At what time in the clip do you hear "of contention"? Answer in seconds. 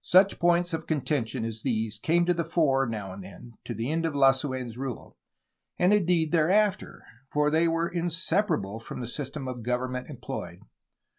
0.72-1.44